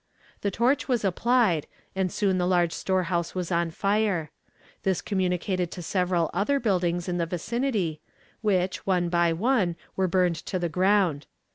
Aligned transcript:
The 0.41 0.49
torch 0.49 0.87
was 0.87 1.05
applied, 1.05 1.67
and 1.95 2.11
soon 2.11 2.39
the 2.39 2.47
large 2.47 2.73
storehouse 2.73 3.35
was 3.35 3.51
on 3.51 3.69
fire. 3.69 4.31
This 4.81 4.99
communicated 4.99 5.69
to 5.73 5.83
several 5.83 6.31
other 6.33 6.59
buildings 6.59 7.07
in 7.07 7.19
the 7.19 7.27
vicinity, 7.27 8.01
which, 8.41 8.83
one 8.87 9.09
by 9.09 9.31
one, 9.31 9.75
were 9.95 10.07
burned 10.07 10.37
to 10.47 10.57
the 10.57 10.69
ground. 10.69 11.27